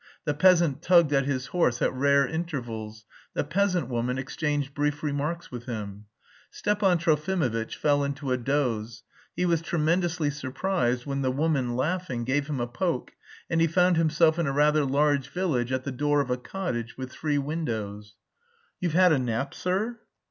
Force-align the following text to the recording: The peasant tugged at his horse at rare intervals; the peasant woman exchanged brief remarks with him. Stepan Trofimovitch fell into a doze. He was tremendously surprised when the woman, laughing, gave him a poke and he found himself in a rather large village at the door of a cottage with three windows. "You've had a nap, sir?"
The 0.25 0.33
peasant 0.33 0.81
tugged 0.81 1.13
at 1.13 1.25
his 1.27 1.45
horse 1.53 1.79
at 1.79 1.93
rare 1.93 2.27
intervals; 2.27 3.05
the 3.35 3.43
peasant 3.43 3.87
woman 3.87 4.17
exchanged 4.17 4.73
brief 4.73 5.03
remarks 5.03 5.51
with 5.51 5.65
him. 5.65 6.05
Stepan 6.49 6.97
Trofimovitch 6.97 7.75
fell 7.75 8.03
into 8.03 8.31
a 8.31 8.37
doze. 8.37 9.03
He 9.35 9.45
was 9.45 9.61
tremendously 9.61 10.31
surprised 10.31 11.05
when 11.05 11.21
the 11.21 11.29
woman, 11.29 11.75
laughing, 11.75 12.23
gave 12.23 12.47
him 12.47 12.59
a 12.59 12.65
poke 12.65 13.13
and 13.47 13.61
he 13.61 13.67
found 13.67 13.95
himself 13.95 14.39
in 14.39 14.47
a 14.47 14.51
rather 14.51 14.85
large 14.85 15.27
village 15.29 15.71
at 15.71 15.83
the 15.83 15.91
door 15.91 16.19
of 16.19 16.31
a 16.31 16.37
cottage 16.37 16.97
with 16.97 17.11
three 17.11 17.37
windows. 17.37 18.15
"You've 18.79 18.93
had 18.93 19.13
a 19.13 19.19
nap, 19.19 19.53
sir?" 19.53 19.99